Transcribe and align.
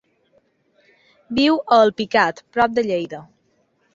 Viu 1.41 1.59
a 1.77 1.79
Alpicat, 1.81 2.43
prop 2.57 2.75
de 2.79 2.87
Lleida. 2.89 3.23